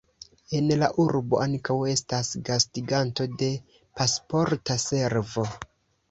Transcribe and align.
En 0.59 0.69
la 0.83 0.87
urbo 1.01 1.39
ankaŭ 1.41 1.75
estas 1.91 2.31
gastiganto 2.47 3.27
de 3.41 3.49
Pasporta 4.01 4.79
Servo. 4.85 5.45